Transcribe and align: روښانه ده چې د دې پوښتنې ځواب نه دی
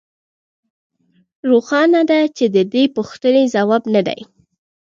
روښانه 1.49 2.01
ده 2.09 2.19
چې 2.37 2.45
د 2.55 2.57
دې 2.73 2.83
پوښتنې 2.95 3.43
ځواب 3.53 3.83
نه 3.95 4.01
دی 4.07 4.19